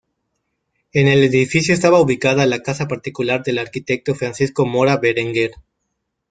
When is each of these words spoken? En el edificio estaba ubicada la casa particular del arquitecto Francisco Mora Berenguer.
En 0.93 1.07
el 1.07 1.23
edificio 1.23 1.75
estaba 1.75 2.01
ubicada 2.01 2.47
la 2.47 2.63
casa 2.63 2.87
particular 2.87 3.43
del 3.43 3.59
arquitecto 3.59 4.15
Francisco 4.15 4.65
Mora 4.65 4.97
Berenguer. 4.97 5.51